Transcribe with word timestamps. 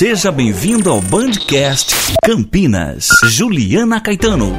Seja 0.00 0.32
bem-vindo 0.32 0.90
ao 0.90 0.98
Bandcast 0.98 1.94
Campinas. 2.24 3.06
Juliana 3.24 4.00
Caetano. 4.00 4.50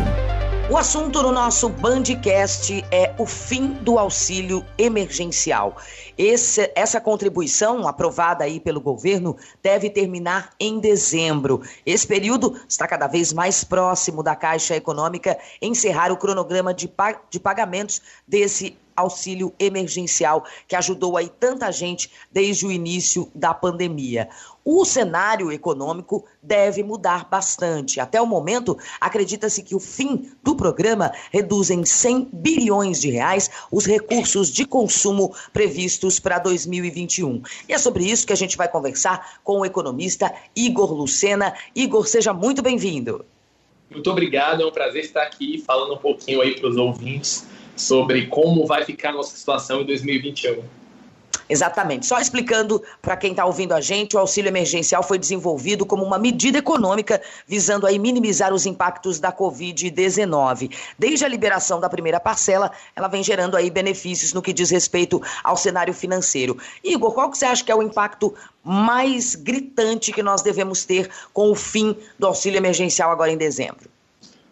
O 0.69 0.77
assunto 0.77 1.23
no 1.23 1.31
nosso 1.31 1.67
Bandcast 1.67 2.85
é 2.91 3.15
o 3.17 3.25
fim 3.25 3.69
do 3.81 3.97
auxílio 3.97 4.63
emergencial. 4.77 5.77
Esse, 6.15 6.71
essa 6.75 7.01
contribuição, 7.01 7.87
aprovada 7.87 8.43
aí 8.43 8.59
pelo 8.59 8.79
governo, 8.79 9.35
deve 9.63 9.89
terminar 9.89 10.51
em 10.59 10.79
dezembro. 10.79 11.63
Esse 11.83 12.05
período 12.05 12.61
está 12.69 12.87
cada 12.87 13.07
vez 13.07 13.33
mais 13.33 13.63
próximo 13.63 14.21
da 14.21 14.35
Caixa 14.35 14.75
Econômica 14.75 15.39
encerrar 15.59 16.11
o 16.11 16.17
cronograma 16.17 16.71
de, 16.71 16.87
de 17.31 17.39
pagamentos 17.39 17.99
desse 18.27 18.77
auxílio 18.95 19.53
emergencial 19.59 20.45
que 20.67 20.75
ajudou 20.75 21.17
aí 21.17 21.29
tanta 21.39 21.71
gente 21.71 22.11
desde 22.31 22.65
o 22.65 22.71
início 22.71 23.29
da 23.33 23.53
pandemia. 23.53 24.29
O 24.63 24.85
cenário 24.85 25.51
econômico 25.51 26.25
deve 26.41 26.83
mudar 26.83 27.27
bastante. 27.29 27.99
Até 27.99 28.21
o 28.21 28.27
momento, 28.27 28.77
acredita-se 28.99 29.63
que 29.63 29.75
o 29.75 29.79
fim 29.79 30.31
do 30.43 30.55
programa 30.55 31.11
reduz 31.31 31.69
em 31.69 31.83
100 31.83 32.29
bilhões 32.31 32.99
de 32.99 33.09
reais 33.09 33.49
os 33.71 33.85
recursos 33.85 34.51
de 34.51 34.65
consumo 34.65 35.33
previstos 35.51 36.19
para 36.19 36.37
2021. 36.39 37.41
E 37.67 37.73
é 37.73 37.77
sobre 37.77 38.05
isso 38.05 38.27
que 38.27 38.33
a 38.33 38.37
gente 38.37 38.55
vai 38.55 38.67
conversar 38.67 39.39
com 39.43 39.59
o 39.59 39.65
economista 39.65 40.33
Igor 40.55 40.93
Lucena. 40.93 41.53
Igor, 41.75 42.07
seja 42.07 42.33
muito 42.33 42.61
bem-vindo. 42.61 43.25
Muito 43.89 44.09
obrigado, 44.09 44.61
é 44.61 44.65
um 44.65 44.71
prazer 44.71 45.03
estar 45.03 45.23
aqui 45.23 45.61
falando 45.65 45.95
um 45.95 45.97
pouquinho 45.97 46.41
aí 46.41 46.57
para 46.57 46.69
os 46.69 46.77
ouvintes 46.77 47.45
sobre 47.75 48.27
como 48.27 48.65
vai 48.65 48.85
ficar 48.85 49.09
a 49.09 49.13
nossa 49.13 49.35
situação 49.35 49.81
em 49.81 49.85
2021. 49.85 50.80
Exatamente. 51.51 52.05
Só 52.05 52.17
explicando 52.17 52.81
para 53.01 53.17
quem 53.17 53.31
está 53.31 53.45
ouvindo 53.45 53.73
a 53.73 53.81
gente, 53.81 54.15
o 54.15 54.19
auxílio 54.19 54.47
emergencial 54.47 55.03
foi 55.03 55.19
desenvolvido 55.19 55.85
como 55.85 56.01
uma 56.01 56.17
medida 56.17 56.59
econômica 56.59 57.21
visando 57.45 57.85
aí 57.85 57.99
minimizar 57.99 58.53
os 58.53 58.65
impactos 58.65 59.19
da 59.19 59.33
Covid-19. 59.33 60.73
Desde 60.97 61.25
a 61.25 61.27
liberação 61.27 61.81
da 61.81 61.89
primeira 61.89 62.21
parcela, 62.21 62.71
ela 62.95 63.09
vem 63.09 63.21
gerando 63.21 63.57
aí 63.57 63.69
benefícios 63.69 64.31
no 64.31 64.41
que 64.41 64.53
diz 64.53 64.69
respeito 64.69 65.21
ao 65.43 65.57
cenário 65.57 65.93
financeiro. 65.93 66.57
Igor, 66.81 67.11
qual 67.11 67.29
que 67.29 67.37
você 67.37 67.45
acha 67.45 67.65
que 67.65 67.71
é 67.71 67.75
o 67.75 67.83
impacto 67.83 68.33
mais 68.63 69.35
gritante 69.35 70.13
que 70.13 70.23
nós 70.23 70.41
devemos 70.41 70.85
ter 70.85 71.09
com 71.33 71.51
o 71.51 71.55
fim 71.55 71.97
do 72.17 72.27
auxílio 72.27 72.59
emergencial 72.59 73.11
agora 73.11 73.29
em 73.29 73.37
dezembro? 73.37 73.89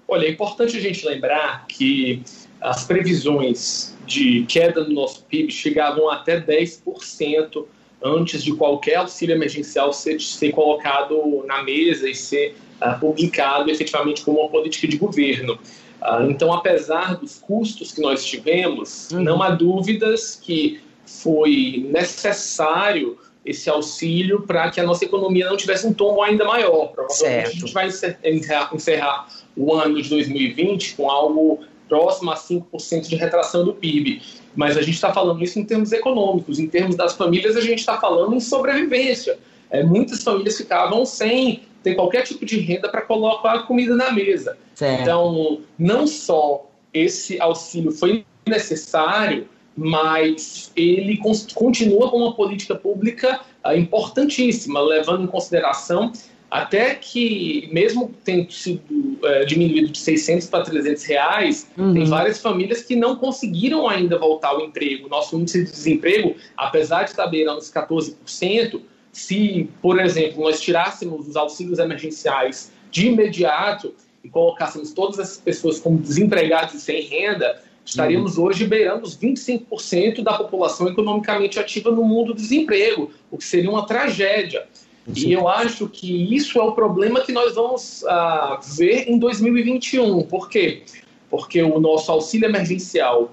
Olha, 0.05 0.25
é 0.25 0.31
importante 0.31 0.75
a 0.75 0.81
gente 0.81 1.05
lembrar 1.05 1.66
que 1.66 2.22
as 2.59 2.83
previsões 2.83 3.95
de 4.09 4.43
queda 4.47 4.83
do 4.83 4.91
nosso 4.91 5.23
PIB 5.25 5.52
chegavam 5.52 6.09
até 6.09 6.41
10% 6.41 7.65
antes 8.03 8.43
de 8.43 8.53
qualquer 8.53 8.95
auxílio 8.95 9.35
emergencial 9.35 9.93
ser, 9.93 10.19
ser 10.19 10.52
colocado 10.52 11.43
na 11.45 11.61
mesa 11.61 12.09
e 12.09 12.15
ser 12.15 12.55
uh, 12.81 12.99
publicado 12.99 13.69
efetivamente 13.69 14.23
como 14.23 14.39
uma 14.39 14.49
política 14.49 14.87
de 14.87 14.97
governo. 14.97 15.59
Uh, 16.02 16.23
então, 16.30 16.52
apesar 16.52 17.17
dos 17.17 17.37
custos 17.37 17.91
que 17.91 18.02
nós 18.02 18.25
tivemos, 18.25 19.11
uhum. 19.11 19.21
não 19.21 19.43
há 19.43 19.52
dúvidas 19.52 20.35
que 20.35 20.81
foi 21.05 21.85
necessário 21.89 23.17
esse 23.45 23.69
auxílio 23.69 24.41
para 24.41 24.69
que 24.71 24.80
a 24.80 24.83
nossa 24.83 25.05
economia 25.05 25.47
não 25.47 25.57
tivesse 25.57 25.85
um 25.85 25.93
tombo 25.93 26.21
ainda 26.21 26.45
maior. 26.45 26.87
Provavelmente 26.87 27.17
certo. 27.17 27.47
a 27.47 27.52
gente 27.52 27.73
vai 27.73 27.87
encerrar, 27.87 28.69
encerrar 28.73 29.27
o 29.55 29.73
ano 29.73 30.02
de 30.02 30.09
2020 30.09 30.95
com 30.95 31.09
algo 31.09 31.59
próximo 31.90 32.32
a 32.32 32.36
5% 32.36 33.09
de 33.09 33.16
retração 33.16 33.66
do 33.66 33.73
PIB. 33.73 34.22
Mas 34.56 34.78
a 34.78 34.82
gente 34.82 34.95
está 34.95 35.12
falando 35.12 35.44
isso 35.44 35.59
em 35.59 35.66
termos 35.66 35.92
econômicos, 35.92 36.59
em 36.59 36.68
termos 36.68 36.95
das 36.95 37.16
famílias, 37.16 37.58
a 37.58 37.62
gente 37.62 37.80
está 37.80 38.00
falando 38.00 38.36
em 38.36 38.40
sobrevivência. 38.40 39.38
É, 39.70 39.84
muitas 39.84 40.23
famílias 40.23 40.58
ficavam 40.58 41.06
sem 41.06 41.64
ter 41.84 41.95
qualquer 41.95 42.23
tipo 42.23 42.45
de 42.45 42.60
renda 42.60 42.90
para 42.90 43.02
colocar 43.02 43.64
comida 43.64 43.95
na 43.95 44.12
mesa. 44.12 44.58
Certo. 44.76 45.02
Então, 45.02 45.62
não 45.78 46.08
só 46.08 46.70
esse 46.94 47.42
auxílio 47.42 47.92
foi 47.92 48.26
necessário, 48.48 49.48
mas 49.76 50.72
ele 50.76 51.17
continua 51.54 52.10
com 52.10 52.17
uma 52.17 52.33
política 52.33 52.76
pública 52.76 53.42
uh, 53.66 53.73
importantíssima, 53.73 54.82
levando 54.82 55.23
em 55.23 55.28
consideração 55.28 56.11
até 56.49 56.95
que, 56.95 57.70
mesmo 57.71 58.11
tendo 58.23 58.52
sido 58.52 59.20
é, 59.23 59.45
diminuído 59.45 59.89
de 59.89 59.99
600 59.99 60.48
para 60.48 60.64
300 60.64 61.04
reais, 61.04 61.70
uhum. 61.77 61.93
tem 61.93 62.05
várias 62.05 62.39
famílias 62.42 62.82
que 62.82 62.95
não 62.95 63.15
conseguiram 63.15 63.87
ainda 63.87 64.17
voltar 64.17 64.49
ao 64.49 64.61
emprego. 64.61 65.08
Nosso 65.08 65.37
índice 65.39 65.64
de 65.65 65.71
desemprego, 65.71 66.36
apesar 66.58 67.04
de 67.04 67.11
estar 67.11 67.27
beirando 67.27 67.60
os 67.60 67.71
14%, 67.71 68.82
se, 69.11 69.70
por 69.82 69.99
exemplo, 69.99 70.43
nós 70.43 70.60
tirássemos 70.60 71.27
os 71.27 71.36
auxílios 71.36 71.77
emergenciais 71.77 72.71
de 72.89 73.08
imediato 73.08 73.93
e 74.23 74.30
colocássemos 74.30 74.92
todas 74.92 75.20
essas 75.20 75.37
pessoas 75.37 75.80
como 75.80 75.99
desempregados 75.99 76.73
e 76.73 76.81
sem 76.81 77.02
renda, 77.04 77.61
estaríamos 77.86 78.37
uhum. 78.37 78.45
hoje 78.45 78.66
beirando 78.66 79.04
os 79.04 79.17
25% 79.17 80.23
da 80.23 80.33
população 80.33 80.87
economicamente 80.87 81.60
ativa 81.60 81.92
no 81.92 82.04
mundo 82.04 82.33
do 82.33 82.42
desemprego, 82.42 83.11
o 83.30 83.37
que 83.37 83.43
seria 83.43 83.70
uma 83.70 83.86
tragédia. 83.86 84.67
E 85.15 85.32
eu 85.32 85.48
acho 85.48 85.87
que 85.87 86.36
isso 86.36 86.60
é 86.60 86.64
o 86.64 86.73
problema 86.73 87.21
que 87.21 87.32
nós 87.32 87.55
vamos 87.55 88.04
uh, 88.04 88.60
ver 88.76 89.10
em 89.10 89.17
2021. 89.17 90.23
Por 90.23 90.49
quê? 90.49 90.83
Porque 91.30 91.61
o 91.61 91.80
nosso 91.80 92.11
auxílio 92.11 92.48
emergencial 92.48 93.32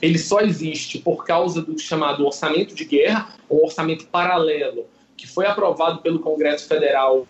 ele 0.00 0.18
só 0.18 0.40
existe 0.40 0.98
por 0.98 1.24
causa 1.24 1.62
do 1.62 1.78
chamado 1.78 2.24
orçamento 2.24 2.74
de 2.74 2.84
guerra, 2.84 3.36
um 3.48 3.64
orçamento 3.64 4.06
paralelo, 4.06 4.86
que 5.16 5.28
foi 5.28 5.46
aprovado 5.46 6.00
pelo 6.00 6.18
Congresso 6.18 6.66
Federal 6.66 7.26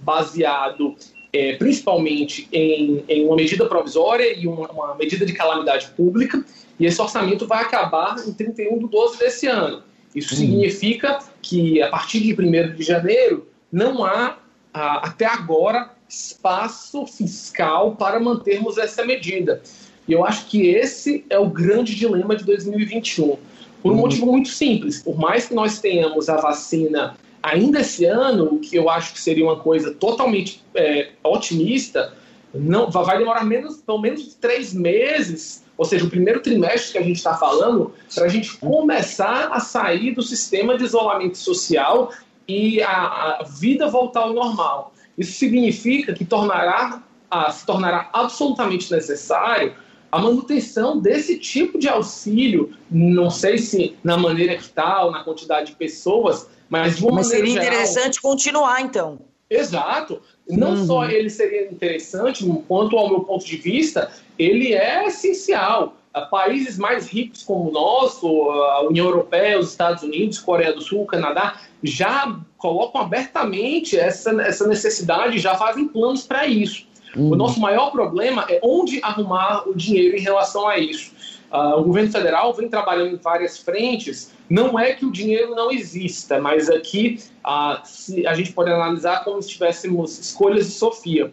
baseado 0.00 0.96
é, 1.32 1.54
principalmente 1.56 2.48
em, 2.50 3.04
em, 3.08 3.26
uma 3.26 3.36
medida 3.36 3.66
provisória 3.66 4.36
e 4.36 4.46
uma, 4.46 4.68
uma, 4.70 4.94
medida 4.94 5.26
de 5.26 5.32
calamidade 5.32 5.88
pública, 5.96 6.44
e 6.78 6.86
esse 6.86 7.00
orçamento 7.00 7.46
vai 7.46 7.62
acabar 7.62 8.16
em 8.26 8.32
31 8.32 8.78
de 8.78 8.88
12 8.88 9.18
desse 9.18 9.46
ano. 9.46 9.82
Isso 10.18 10.34
hum. 10.34 10.38
significa 10.38 11.18
que 11.40 11.80
a 11.82 11.88
partir 11.88 12.20
de 12.20 12.32
1 12.32 12.74
de 12.74 12.82
janeiro 12.82 13.46
não 13.72 14.04
há, 14.04 14.38
até 14.72 15.26
agora, 15.26 15.90
espaço 16.08 17.06
fiscal 17.06 17.96
para 17.96 18.20
mantermos 18.20 18.78
essa 18.78 19.04
medida. 19.04 19.62
E 20.06 20.12
eu 20.12 20.24
acho 20.24 20.46
que 20.46 20.66
esse 20.66 21.24
é 21.28 21.38
o 21.38 21.48
grande 21.48 21.94
dilema 21.94 22.34
de 22.34 22.44
2021. 22.44 23.36
Por 23.82 23.92
um 23.92 23.94
hum. 23.94 23.98
motivo 23.98 24.26
muito 24.26 24.48
simples. 24.48 25.02
Por 25.02 25.18
mais 25.18 25.48
que 25.48 25.54
nós 25.54 25.80
tenhamos 25.80 26.28
a 26.28 26.36
vacina 26.36 27.16
ainda 27.42 27.80
esse 27.80 28.04
ano, 28.04 28.54
o 28.54 28.58
que 28.58 28.76
eu 28.76 28.88
acho 28.90 29.12
que 29.12 29.20
seria 29.20 29.44
uma 29.44 29.56
coisa 29.56 29.92
totalmente 29.94 30.62
é, 30.74 31.10
otimista, 31.22 32.12
não 32.54 32.90
vai 32.90 33.18
demorar 33.18 33.44
menos, 33.44 33.76
pelo 33.76 33.98
menos 33.98 34.34
três 34.34 34.72
meses 34.72 35.64
ou 35.78 35.84
seja, 35.84 36.04
o 36.04 36.10
primeiro 36.10 36.40
trimestre 36.40 36.92
que 36.92 36.98
a 36.98 37.02
gente 37.02 37.18
está 37.18 37.34
falando, 37.34 37.94
para 38.12 38.24
a 38.24 38.28
gente 38.28 38.56
começar 38.56 39.50
a 39.52 39.60
sair 39.60 40.12
do 40.12 40.22
sistema 40.22 40.76
de 40.76 40.84
isolamento 40.84 41.38
social 41.38 42.12
e 42.48 42.82
a, 42.82 42.90
a 42.90 43.44
vida 43.44 43.86
voltar 43.86 44.22
ao 44.22 44.32
normal. 44.32 44.92
Isso 45.16 45.38
significa 45.38 46.12
que 46.12 46.24
tornará, 46.24 47.00
a, 47.30 47.52
se 47.52 47.64
tornará 47.64 48.10
absolutamente 48.12 48.90
necessário 48.90 49.72
a 50.10 50.18
manutenção 50.18 50.98
desse 50.98 51.38
tipo 51.38 51.78
de 51.78 51.88
auxílio, 51.88 52.72
não 52.90 53.30
sei 53.30 53.58
se 53.58 53.96
na 54.02 54.16
maneira 54.16 54.56
que 54.56 54.62
está 54.62 55.04
ou 55.04 55.12
na 55.12 55.22
quantidade 55.22 55.70
de 55.70 55.76
pessoas, 55.76 56.48
mas 56.68 56.96
de 56.96 57.04
uma 57.04 57.16
mas 57.16 57.28
seria 57.28 57.52
interessante 57.52 58.20
continuar, 58.20 58.80
então. 58.80 59.20
Exato. 59.50 60.20
Não 60.48 60.70
uhum. 60.70 60.86
só 60.86 61.04
ele 61.04 61.28
seria 61.28 61.70
interessante, 61.70 62.44
quanto 62.66 62.96
ao 62.96 63.08
meu 63.08 63.20
ponto 63.20 63.44
de 63.44 63.56
vista, 63.56 64.10
ele 64.38 64.74
é 64.74 65.06
essencial. 65.06 65.94
Países 66.30 66.76
mais 66.76 67.06
ricos 67.06 67.44
como 67.44 67.68
o 67.68 67.72
nosso, 67.72 68.50
a 68.50 68.82
União 68.88 69.06
Europeia, 69.06 69.58
os 69.58 69.70
Estados 69.70 70.02
Unidos, 70.02 70.40
Coreia 70.40 70.72
do 70.72 70.80
Sul, 70.80 71.06
Canadá, 71.06 71.60
já 71.82 72.36
colocam 72.56 73.00
abertamente 73.00 73.96
essa, 73.96 74.30
essa 74.42 74.66
necessidade, 74.66 75.38
já 75.38 75.54
fazem 75.54 75.86
planos 75.86 76.26
para 76.26 76.46
isso. 76.46 76.88
Uhum. 77.16 77.32
O 77.32 77.36
nosso 77.36 77.60
maior 77.60 77.90
problema 77.92 78.46
é 78.48 78.58
onde 78.62 79.00
arrumar 79.02 79.68
o 79.68 79.74
dinheiro 79.74 80.16
em 80.16 80.20
relação 80.20 80.66
a 80.66 80.78
isso. 80.78 81.12
Uh, 81.52 81.78
o 81.78 81.84
governo 81.84 82.10
federal 82.10 82.52
vem 82.52 82.68
trabalhando 82.68 83.14
em 83.14 83.16
várias 83.16 83.58
frentes. 83.58 84.32
Não 84.48 84.78
é 84.78 84.94
que 84.94 85.04
o 85.04 85.12
dinheiro 85.12 85.54
não 85.54 85.70
exista, 85.70 86.40
mas 86.40 86.70
aqui 86.70 87.20
uh, 87.46 87.80
se, 87.84 88.26
a 88.26 88.34
gente 88.34 88.52
pode 88.52 88.70
analisar 88.70 89.24
como 89.24 89.42
se 89.42 89.50
tivéssemos 89.50 90.18
escolhas 90.18 90.66
de 90.66 90.72
Sofia. 90.72 91.32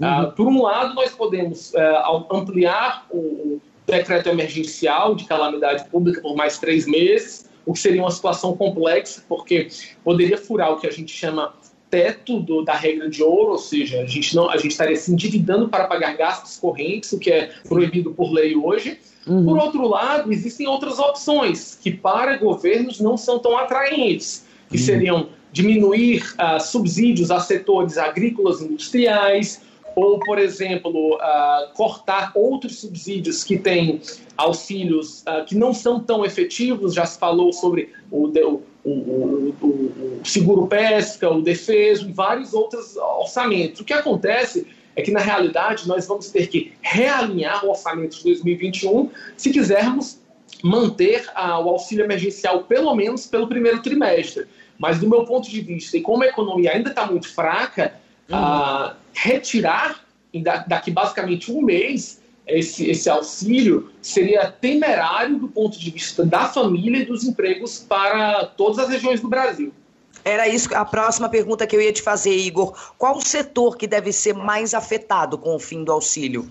Uh, 0.00 0.32
por 0.32 0.46
um 0.46 0.62
lado, 0.62 0.94
nós 0.94 1.12
podemos 1.12 1.72
ampliar 2.30 3.06
o 3.10 3.60
decreto 3.86 4.28
emergencial 4.28 5.14
de 5.14 5.24
calamidade 5.24 5.88
pública 5.88 6.20
por 6.20 6.34
mais 6.34 6.58
três 6.58 6.86
meses, 6.86 7.48
o 7.64 7.72
que 7.72 7.78
seria 7.78 8.02
uma 8.02 8.10
situação 8.10 8.56
complexa, 8.56 9.22
porque 9.28 9.68
poderia 10.04 10.36
furar 10.36 10.72
o 10.72 10.76
que 10.78 10.86
a 10.86 10.90
gente 10.90 11.12
chama 11.12 11.54
teto 11.90 12.40
do, 12.40 12.62
da 12.62 12.74
regra 12.74 13.08
de 13.08 13.22
ouro, 13.22 13.52
ou 13.52 13.58
seja, 13.58 14.00
a 14.00 14.06
gente, 14.06 14.34
não, 14.34 14.50
a 14.50 14.56
gente 14.56 14.72
estaria 14.72 14.96
se 14.96 15.12
endividando 15.12 15.68
para 15.68 15.84
pagar 15.86 16.16
gastos 16.16 16.58
correntes, 16.58 17.12
o 17.12 17.18
que 17.18 17.30
é 17.30 17.50
proibido 17.68 18.12
por 18.12 18.32
lei 18.32 18.56
hoje. 18.56 18.98
Uhum. 19.26 19.44
Por 19.44 19.58
outro 19.58 19.88
lado, 19.88 20.32
existem 20.32 20.66
outras 20.66 20.98
opções 20.98 21.78
que 21.80 21.90
para 21.90 22.36
governos 22.36 23.00
não 23.00 23.16
são 23.16 23.38
tão 23.38 23.56
atraentes, 23.56 24.44
que 24.68 24.76
uhum. 24.76 24.82
seriam 24.82 25.28
diminuir 25.52 26.22
uh, 26.34 26.60
subsídios 26.60 27.30
a 27.30 27.40
setores 27.40 27.96
agrícolas 27.96 28.60
e 28.60 28.64
industriais, 28.64 29.62
ou, 29.96 30.20
por 30.20 30.38
exemplo, 30.38 31.14
uh, 31.14 31.72
cortar 31.74 32.30
outros 32.34 32.78
subsídios 32.78 33.42
que 33.42 33.58
têm 33.58 34.02
auxílios 34.36 35.22
uh, 35.22 35.44
que 35.46 35.54
não 35.54 35.72
são 35.72 35.98
tão 35.98 36.22
efetivos, 36.22 36.92
já 36.92 37.06
se 37.06 37.18
falou 37.18 37.50
sobre 37.52 37.90
o, 38.10 38.26
o, 38.26 38.62
o, 38.90 39.54
o 39.60 40.20
seguro 40.24 40.66
pesca, 40.66 41.28
o 41.28 41.42
defeso 41.42 42.08
e 42.08 42.12
vários 42.12 42.54
outros 42.54 42.96
orçamentos. 42.96 43.80
O 43.80 43.84
que 43.84 43.92
acontece 43.92 44.66
é 44.94 45.02
que, 45.02 45.10
na 45.10 45.20
realidade, 45.20 45.86
nós 45.88 46.06
vamos 46.06 46.30
ter 46.30 46.46
que 46.46 46.72
realinhar 46.80 47.64
o 47.64 47.70
orçamento 47.70 48.16
de 48.16 48.24
2021 48.24 49.10
se 49.36 49.50
quisermos 49.50 50.20
manter 50.62 51.26
uh, 51.36 51.62
o 51.62 51.68
auxílio 51.68 52.04
emergencial 52.04 52.62
pelo 52.64 52.94
menos 52.94 53.26
pelo 53.26 53.48
primeiro 53.48 53.82
trimestre. 53.82 54.46
Mas, 54.78 54.98
do 54.98 55.08
meu 55.08 55.24
ponto 55.24 55.50
de 55.50 55.60
vista, 55.60 55.96
e 55.96 56.00
como 56.00 56.22
a 56.22 56.26
economia 56.26 56.72
ainda 56.72 56.90
está 56.90 57.06
muito 57.06 57.28
fraca, 57.32 57.94
uhum. 58.30 58.94
retirar 59.12 60.04
daqui 60.66 60.90
basicamente 60.90 61.50
um 61.50 61.62
mês 61.62 62.20
esse, 62.46 62.88
esse 62.88 63.10
auxílio 63.10 63.90
seria 64.00 64.50
temerário 64.50 65.38
do 65.38 65.48
ponto 65.48 65.78
de 65.78 65.90
vista 65.90 66.24
da 66.24 66.48
família 66.48 67.02
e 67.02 67.04
dos 67.04 67.24
empregos 67.24 67.78
para 67.78 68.46
todas 68.46 68.78
as 68.78 68.88
regiões 68.88 69.20
do 69.20 69.28
Brasil. 69.28 69.72
Era 70.24 70.48
isso 70.48 70.74
a 70.74 70.84
próxima 70.84 71.28
pergunta 71.28 71.66
que 71.66 71.76
eu 71.76 71.80
ia 71.80 71.92
te 71.92 72.02
fazer, 72.02 72.36
Igor. 72.36 72.76
Qual 72.98 73.16
o 73.16 73.20
setor 73.20 73.76
que 73.76 73.86
deve 73.86 74.12
ser 74.12 74.34
mais 74.34 74.74
afetado 74.74 75.38
com 75.38 75.54
o 75.54 75.58
fim 75.58 75.84
do 75.84 75.92
auxílio? 75.92 76.50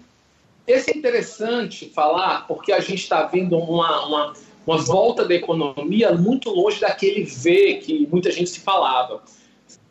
Esse 0.67 0.91
é 0.91 0.97
interessante 0.97 1.89
falar 1.89 2.47
porque 2.47 2.71
a 2.71 2.79
gente 2.79 3.03
está 3.03 3.23
vendo 3.25 3.57
uma, 3.57 4.05
uma, 4.05 4.33
uma 4.65 4.77
volta 4.77 5.25
da 5.25 5.35
economia 5.35 6.13
muito 6.13 6.49
longe 6.49 6.79
daquele 6.79 7.23
V 7.23 7.81
que 7.83 8.07
muita 8.11 8.31
gente 8.31 8.49
se 8.49 8.59
falava. 8.59 9.21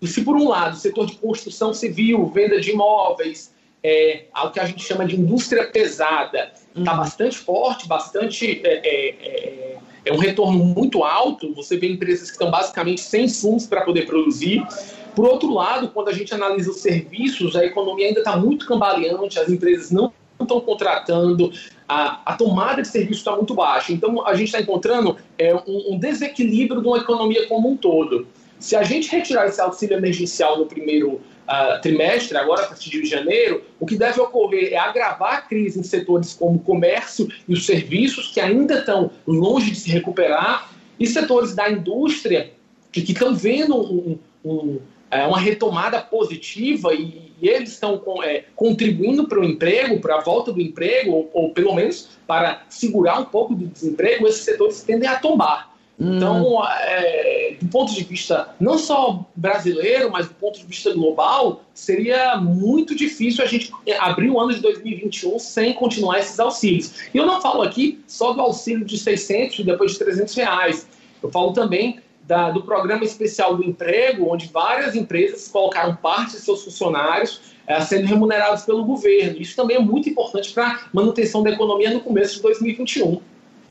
Se 0.02 0.22
por 0.22 0.36
um 0.36 0.48
lado 0.48 0.74
o 0.74 0.78
setor 0.78 1.06
de 1.06 1.16
construção 1.16 1.72
civil, 1.72 2.26
venda 2.26 2.60
de 2.60 2.70
imóveis, 2.70 3.53
é, 3.84 4.24
ao 4.32 4.50
que 4.50 4.58
a 4.58 4.64
gente 4.64 4.82
chama 4.82 5.04
de 5.04 5.14
indústria 5.14 5.66
pesada, 5.66 6.50
está 6.74 6.92
uhum. 6.92 6.98
bastante 6.98 7.36
forte, 7.36 7.86
bastante 7.86 8.62
é, 8.64 8.80
é, 8.82 9.08
é, 9.10 9.78
é, 10.06 10.12
um 10.12 10.16
retorno 10.16 10.64
muito 10.64 11.04
alto. 11.04 11.54
Você 11.54 11.76
vê 11.76 11.92
empresas 11.92 12.30
que 12.30 12.36
estão 12.36 12.50
basicamente 12.50 13.02
sem 13.02 13.24
insumos 13.24 13.66
para 13.66 13.82
poder 13.82 14.06
produzir. 14.06 14.66
Por 15.14 15.26
outro 15.26 15.52
lado, 15.52 15.88
quando 15.88 16.08
a 16.08 16.12
gente 16.12 16.32
analisa 16.32 16.70
os 16.70 16.78
serviços, 16.78 17.54
a 17.54 17.64
economia 17.64 18.06
ainda 18.06 18.20
está 18.20 18.36
muito 18.38 18.66
cambaleante, 18.66 19.38
as 19.38 19.50
empresas 19.50 19.90
não 19.90 20.10
estão 20.40 20.60
contratando, 20.60 21.52
a, 21.86 22.32
a, 22.32 22.36
tomada 22.36 22.80
de 22.80 22.88
serviço 22.88 23.20
está 23.20 23.36
muito 23.36 23.54
baixa. 23.54 23.92
Então, 23.92 24.26
a 24.26 24.34
gente 24.34 24.46
está 24.46 24.60
encontrando 24.60 25.16
é, 25.38 25.54
um, 25.54 25.92
um 25.92 25.98
desequilíbrio 25.98 26.80
de 26.80 26.88
uma 26.88 26.98
economia 26.98 27.46
como 27.46 27.70
um 27.70 27.76
todo. 27.76 28.26
Se 28.58 28.74
a 28.74 28.82
gente 28.82 29.10
retirar 29.10 29.46
esse 29.46 29.60
auxílio 29.60 29.96
emergencial 29.96 30.58
no 30.58 30.66
primeiro 30.66 31.20
uh, 31.48 31.80
trimestre, 31.80 32.36
agora 32.36 32.64
a 32.64 32.66
partir 32.66 32.90
de 32.90 33.06
janeiro, 33.06 33.62
o 33.78 33.86
que 33.86 33.96
deve 33.96 34.20
ocorrer 34.20 34.72
é 34.72 34.76
agravar 34.76 35.34
a 35.34 35.40
crise 35.40 35.78
em 35.78 35.82
setores 35.82 36.34
como 36.34 36.56
o 36.56 36.60
comércio 36.60 37.28
e 37.48 37.52
os 37.52 37.66
serviços, 37.66 38.28
que 38.28 38.40
ainda 38.40 38.78
estão 38.78 39.10
longe 39.26 39.70
de 39.70 39.76
se 39.76 39.90
recuperar, 39.90 40.70
e 40.98 41.06
setores 41.06 41.54
da 41.54 41.70
indústria, 41.70 42.52
que 42.92 43.00
estão 43.00 43.34
vendo 43.34 43.76
um, 43.76 44.18
um, 44.44 44.78
é, 45.10 45.26
uma 45.26 45.38
retomada 45.38 46.00
positiva 46.00 46.94
e, 46.94 47.32
e 47.40 47.48
eles 47.48 47.72
estão 47.72 48.00
é, 48.22 48.44
contribuindo 48.54 49.26
para 49.28 49.40
o 49.40 49.44
emprego, 49.44 50.00
para 50.00 50.16
a 50.16 50.20
volta 50.20 50.52
do 50.52 50.60
emprego, 50.60 51.12
ou, 51.12 51.30
ou, 51.32 51.50
pelo 51.50 51.74
menos 51.74 52.10
para 52.26 52.62
segurar 52.68 53.20
um 53.20 53.24
pouco 53.24 53.54
do 53.54 53.66
desemprego, 53.66 54.26
esses 54.26 54.42
setores 54.42 54.82
tendem 54.82 55.08
a 55.08 55.16
tombar. 55.16 55.73
Então, 55.98 56.60
é, 56.66 57.56
do 57.60 57.68
ponto 57.68 57.94
de 57.94 58.02
vista 58.02 58.48
não 58.58 58.76
só 58.76 59.24
brasileiro, 59.36 60.10
mas 60.10 60.26
do 60.26 60.34
ponto 60.34 60.58
de 60.58 60.66
vista 60.66 60.92
global, 60.92 61.62
seria 61.72 62.36
muito 62.36 62.94
difícil 62.94 63.44
a 63.44 63.46
gente 63.46 63.72
abrir 64.00 64.28
o 64.28 64.40
ano 64.40 64.52
de 64.52 64.60
2021 64.60 65.38
sem 65.38 65.72
continuar 65.72 66.18
esses 66.18 66.38
auxílios. 66.40 66.92
E 67.14 67.16
eu 67.16 67.24
não 67.24 67.40
falo 67.40 67.62
aqui 67.62 68.02
só 68.08 68.32
do 68.32 68.40
auxílio 68.40 68.84
de 68.84 68.98
600 68.98 69.60
e 69.60 69.64
depois 69.64 69.92
de 69.92 69.98
300 70.00 70.34
reais. 70.34 70.88
Eu 71.22 71.30
falo 71.30 71.52
também 71.52 72.00
da, 72.26 72.50
do 72.50 72.62
programa 72.62 73.04
especial 73.04 73.56
do 73.56 73.64
emprego, 73.64 74.32
onde 74.32 74.48
várias 74.48 74.96
empresas 74.96 75.48
colocaram 75.48 75.94
parte 75.96 76.32
de 76.32 76.38
seus 76.38 76.64
funcionários 76.64 77.40
é, 77.66 77.80
sendo 77.80 78.06
remunerados 78.06 78.64
pelo 78.64 78.84
governo. 78.84 79.40
Isso 79.40 79.54
também 79.56 79.76
é 79.76 79.80
muito 79.80 80.08
importante 80.08 80.52
para 80.52 80.66
a 80.66 80.80
manutenção 80.92 81.42
da 81.42 81.50
economia 81.50 81.90
no 81.90 82.00
começo 82.00 82.36
de 82.36 82.42
2021. 82.42 83.20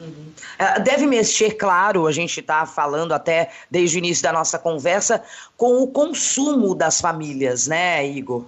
Uhum. 0.04 0.32
É, 0.60 0.80
deve 0.80 1.08
mexer, 1.08 1.54
claro, 1.54 2.06
a 2.06 2.12
gente 2.12 2.40
está 2.40 2.66
falando 2.66 3.14
até 3.14 3.52
desde 3.72 3.98
o 3.98 4.00
início 4.00 4.24
da 4.24 4.34
nossa 4.34 4.60
conversa, 4.60 5.24
com 5.56 5.82
o 5.82 5.88
consumo 5.88 6.76
das 6.76 7.00
famílias, 7.00 7.68
né, 7.68 8.06
Igor? 8.06 8.46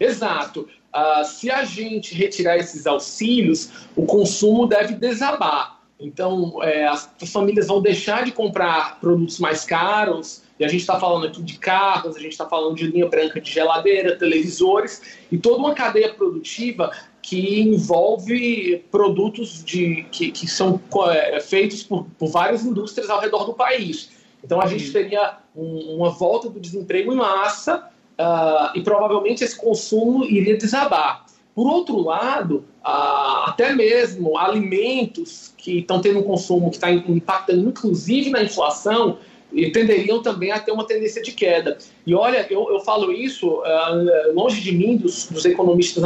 Exato. 0.00 0.68
Uh, 0.94 1.24
se 1.24 1.50
a 1.50 1.64
gente 1.64 2.14
retirar 2.14 2.56
esses 2.56 2.86
auxílios, 2.86 3.70
o 3.94 4.06
consumo 4.06 4.66
deve 4.66 4.94
desabar. 4.94 5.77
Então, 6.00 6.62
é, 6.62 6.86
as 6.86 7.10
famílias 7.32 7.66
vão 7.66 7.82
deixar 7.82 8.24
de 8.24 8.30
comprar 8.30 9.00
produtos 9.00 9.38
mais 9.40 9.64
caros, 9.64 10.42
e 10.58 10.64
a 10.64 10.68
gente 10.68 10.80
está 10.80 10.98
falando 10.98 11.26
aqui 11.26 11.42
de 11.42 11.58
carros, 11.58 12.16
a 12.16 12.20
gente 12.20 12.32
está 12.32 12.46
falando 12.46 12.76
de 12.76 12.86
linha 12.86 13.08
branca 13.08 13.40
de 13.40 13.50
geladeira, 13.50 14.16
televisores, 14.16 15.02
e 15.30 15.38
toda 15.38 15.58
uma 15.58 15.74
cadeia 15.74 16.12
produtiva 16.12 16.90
que 17.22 17.60
envolve 17.60 18.84
produtos 18.90 19.62
de, 19.64 20.04
que, 20.10 20.30
que 20.30 20.46
são 20.48 20.80
é, 21.10 21.40
feitos 21.40 21.82
por, 21.82 22.06
por 22.18 22.28
várias 22.28 22.64
indústrias 22.64 23.10
ao 23.10 23.20
redor 23.20 23.44
do 23.44 23.54
país. 23.54 24.10
Então 24.42 24.60
a 24.60 24.66
gente 24.66 24.90
teria 24.92 25.36
um, 25.54 25.96
uma 25.96 26.10
volta 26.10 26.48
do 26.48 26.58
desemprego 26.60 27.12
em 27.12 27.16
massa 27.16 27.90
uh, 28.18 28.76
e 28.76 28.82
provavelmente 28.82 29.44
esse 29.44 29.56
consumo 29.56 30.24
iria 30.24 30.56
desabar. 30.56 31.26
Por 31.58 31.66
outro 31.66 31.98
lado, 31.98 32.66
até 32.84 33.74
mesmo 33.74 34.38
alimentos 34.38 35.52
que 35.58 35.80
estão 35.80 36.00
tendo 36.00 36.20
um 36.20 36.22
consumo 36.22 36.70
que 36.70 36.76
está 36.76 36.88
impactando 36.88 37.68
inclusive 37.68 38.30
na 38.30 38.44
inflação, 38.44 39.18
e 39.52 39.68
tenderiam 39.72 40.22
também 40.22 40.52
a 40.52 40.60
ter 40.60 40.70
uma 40.70 40.84
tendência 40.84 41.20
de 41.20 41.32
queda. 41.32 41.76
E 42.06 42.14
olha, 42.14 42.46
eu, 42.48 42.70
eu 42.70 42.78
falo 42.78 43.10
isso 43.10 43.60
uh, 43.60 44.32
longe 44.32 44.60
de 44.60 44.70
mim, 44.70 44.96
dos, 44.98 45.26
dos 45.26 45.44
economistas, 45.44 46.00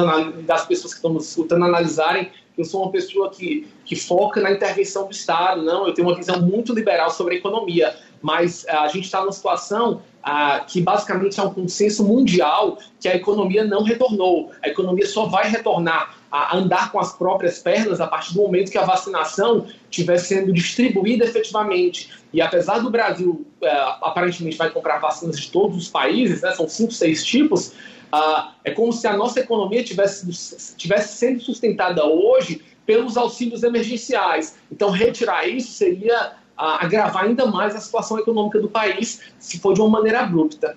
das 0.46 0.64
pessoas 0.64 0.94
que 0.94 1.00
estão 1.00 1.12
nos 1.12 1.28
escutando 1.28 1.66
analisarem, 1.66 2.30
eu 2.56 2.64
sou 2.64 2.82
uma 2.82 2.90
pessoa 2.90 3.28
que, 3.28 3.68
que 3.84 3.94
foca 3.94 4.40
na 4.40 4.52
intervenção 4.52 5.04
do 5.04 5.12
Estado, 5.12 5.60
não, 5.62 5.86
eu 5.86 5.92
tenho 5.92 6.08
uma 6.08 6.16
visão 6.16 6.40
muito 6.40 6.72
liberal 6.72 7.10
sobre 7.10 7.34
a 7.34 7.36
economia, 7.36 7.94
mas 8.22 8.64
uh, 8.64 8.78
a 8.78 8.88
gente 8.88 9.04
está 9.04 9.20
numa 9.20 9.32
situação 9.32 10.00
uh, 10.24 10.64
que 10.66 10.80
basicamente 10.80 11.38
é 11.38 11.42
um 11.42 11.52
consenso 11.52 12.04
mundial 12.04 12.78
que 13.00 13.08
a 13.08 13.16
economia 13.16 13.64
não 13.64 13.82
retornou. 13.82 14.50
A 14.62 14.68
economia 14.68 15.06
só 15.06 15.26
vai 15.26 15.48
retornar 15.48 16.16
a 16.30 16.56
andar 16.56 16.90
com 16.90 16.98
as 16.98 17.12
próprias 17.12 17.58
pernas 17.58 18.00
a 18.00 18.06
partir 18.06 18.34
do 18.34 18.40
momento 18.40 18.70
que 18.70 18.78
a 18.78 18.84
vacinação 18.84 19.66
estiver 19.90 20.16
sendo 20.18 20.52
distribuída 20.52 21.24
efetivamente. 21.24 22.10
E 22.32 22.40
apesar 22.40 22.78
do 22.78 22.90
Brasil 22.90 23.46
é, 23.60 23.70
aparentemente 24.00 24.56
vai 24.56 24.70
comprar 24.70 24.98
vacinas 24.98 25.38
de 25.38 25.50
todos 25.50 25.76
os 25.76 25.88
países, 25.88 26.40
né, 26.40 26.52
são 26.52 26.66
cinco, 26.66 26.92
seis 26.92 27.22
tipos, 27.22 27.68
uh, 28.14 28.48
é 28.64 28.70
como 28.70 28.92
se 28.92 29.06
a 29.06 29.14
nossa 29.14 29.40
economia 29.40 29.84
tivesse, 29.84 30.74
tivesse 30.76 31.18
sendo 31.18 31.40
sustentada 31.40 32.06
hoje 32.06 32.62
pelos 32.86 33.16
auxílios 33.16 33.62
emergenciais. 33.62 34.56
Então, 34.70 34.90
retirar 34.90 35.46
isso 35.46 35.72
seria 35.72 36.32
agravar 36.56 37.24
ainda 37.24 37.46
mais 37.46 37.74
a 37.74 37.80
situação 37.80 38.18
econômica 38.18 38.60
do 38.60 38.68
país 38.68 39.32
se 39.38 39.58
for 39.58 39.74
de 39.74 39.80
uma 39.80 39.90
maneira 39.90 40.20
abrupta. 40.20 40.76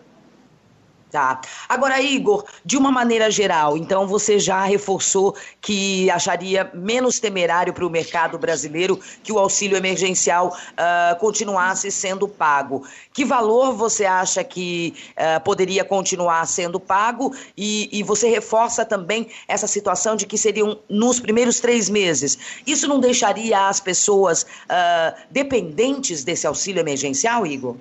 Tá. 1.16 1.40
Agora, 1.70 2.02
Igor, 2.02 2.44
de 2.66 2.76
uma 2.76 2.92
maneira 2.92 3.32
geral, 3.32 3.78
então 3.78 4.06
você 4.06 4.38
já 4.38 4.66
reforçou 4.66 5.34
que 5.62 6.10
acharia 6.10 6.70
menos 6.74 7.22
temerário 7.22 7.72
para 7.72 7.88
o 7.88 7.90
mercado 7.90 8.38
brasileiro 8.38 9.00
que 9.24 9.32
o 9.32 9.40
auxílio 9.40 9.78
emergencial 9.78 10.50
uh, 10.50 11.18
continuasse 11.18 11.90
sendo 11.90 12.28
pago. 12.28 12.86
Que 13.14 13.24
valor 13.24 13.72
você 13.72 14.04
acha 14.04 14.44
que 14.44 14.94
uh, 15.12 15.42
poderia 15.42 15.86
continuar 15.86 16.46
sendo 16.48 16.82
pago? 16.82 17.34
E, 17.56 17.88
e, 17.98 18.04
você 18.04 18.28
reforça 18.28 18.84
também 18.84 19.30
essa 19.48 19.68
situação 19.68 20.18
de 20.18 20.26
que 20.26 20.38
seriam 20.38 20.78
nos 20.90 21.18
primeiros 21.18 21.62
três 21.62 21.90
meses. 21.90 22.38
Isso 22.68 22.90
não 22.90 23.00
deixaria 23.00 23.70
as 23.70 23.80
pessoas 23.80 24.44
uh, 24.44 25.18
dependentes 25.32 26.26
desse 26.26 26.46
auxílio 26.46 26.82
emergencial, 26.82 27.48
Igor? 27.48 27.78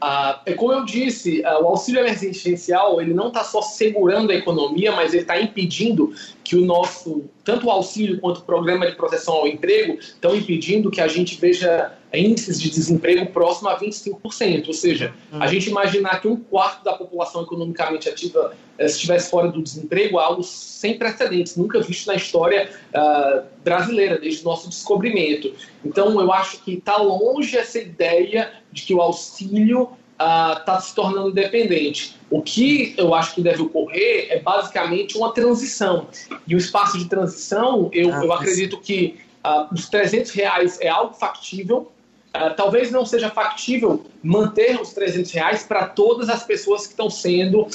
Ah, 0.00 0.42
é 0.44 0.52
como 0.52 0.72
eu 0.72 0.84
disse, 0.84 1.44
ah, 1.44 1.58
o 1.60 1.68
auxílio 1.68 2.00
emergencial 2.00 3.00
ele 3.00 3.14
não 3.14 3.28
está 3.28 3.42
só 3.42 3.62
segurando 3.62 4.30
a 4.30 4.34
economia, 4.34 4.92
mas 4.92 5.12
ele 5.12 5.22
está 5.22 5.40
impedindo 5.40 6.12
que 6.44 6.54
o 6.54 6.64
nosso, 6.64 7.24
tanto 7.42 7.66
o 7.66 7.70
auxílio 7.70 8.20
quanto 8.20 8.38
o 8.38 8.42
programa 8.42 8.86
de 8.86 8.94
proteção 8.94 9.34
ao 9.34 9.48
emprego, 9.48 9.98
estão 9.98 10.36
impedindo 10.36 10.90
que 10.90 11.00
a 11.00 11.08
gente 11.08 11.40
veja 11.40 11.92
índices 12.14 12.60
de 12.60 12.70
desemprego 12.70 13.26
próximo 13.26 13.68
a 13.68 13.78
25%. 13.78 14.68
Ou 14.68 14.72
seja, 14.72 15.14
a 15.32 15.38
uhum. 15.38 15.48
gente 15.48 15.68
imaginar 15.68 16.20
que 16.20 16.28
um 16.28 16.36
quarto 16.36 16.84
da 16.84 16.94
população 16.94 17.42
economicamente 17.42 18.08
ativa 18.08 18.54
eh, 18.78 18.86
estivesse 18.86 19.30
fora 19.30 19.48
do 19.48 19.62
desemprego, 19.62 20.18
algo 20.18 20.42
sem 20.42 20.98
precedentes, 20.98 21.56
nunca 21.56 21.80
visto 21.80 22.06
na 22.06 22.14
história 22.14 22.70
uh, 22.94 23.44
brasileira, 23.64 24.18
desde 24.18 24.42
o 24.42 24.44
nosso 24.44 24.68
descobrimento. 24.68 25.52
Então, 25.84 26.18
eu 26.20 26.32
acho 26.32 26.62
que 26.62 26.74
está 26.74 26.96
longe 26.96 27.56
essa 27.56 27.78
ideia 27.78 28.52
de 28.76 28.82
que 28.82 28.94
o 28.94 29.00
auxílio 29.00 29.88
está 30.12 30.78
uh, 30.78 30.82
se 30.82 30.94
tornando 30.94 31.32
dependente. 31.32 32.14
O 32.30 32.42
que 32.42 32.94
eu 32.98 33.14
acho 33.14 33.34
que 33.34 33.42
deve 33.42 33.62
ocorrer 33.62 34.28
é 34.30 34.38
basicamente 34.38 35.16
uma 35.16 35.32
transição. 35.32 36.08
E 36.46 36.54
o 36.54 36.58
espaço 36.58 36.98
de 36.98 37.06
transição, 37.06 37.88
eu, 37.92 38.12
ah, 38.12 38.24
eu 38.24 38.32
acredito 38.32 38.78
que 38.78 39.16
uh, 39.44 39.72
os 39.72 39.88
300 39.88 40.30
reais 40.32 40.78
é 40.80 40.88
algo 40.88 41.14
factível. 41.14 41.90
Uh, 42.34 42.54
talvez 42.54 42.90
não 42.90 43.06
seja 43.06 43.30
factível 43.30 44.04
manter 44.22 44.78
os 44.78 44.92
300 44.92 45.32
reais 45.32 45.62
para 45.62 45.86
todas 45.86 46.28
as 46.28 46.42
pessoas 46.42 46.82
que 46.86 46.92
estão 46.92 47.08
sendo 47.08 47.66